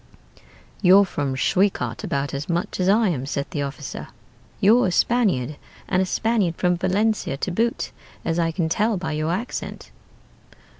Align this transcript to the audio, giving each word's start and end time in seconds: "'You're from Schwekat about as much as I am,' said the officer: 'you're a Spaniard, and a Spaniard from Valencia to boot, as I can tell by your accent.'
"'You're 0.81 1.05
from 1.05 1.35
Schwekat 1.35 2.03
about 2.03 2.33
as 2.33 2.49
much 2.49 2.79
as 2.79 2.89
I 2.89 3.09
am,' 3.09 3.27
said 3.27 3.45
the 3.51 3.61
officer: 3.61 4.07
'you're 4.59 4.87
a 4.87 4.91
Spaniard, 4.91 5.57
and 5.87 6.01
a 6.01 6.07
Spaniard 6.07 6.55
from 6.55 6.75
Valencia 6.75 7.37
to 7.37 7.51
boot, 7.51 7.91
as 8.25 8.39
I 8.39 8.49
can 8.49 8.67
tell 8.67 8.97
by 8.97 9.11
your 9.11 9.31
accent.' 9.31 9.91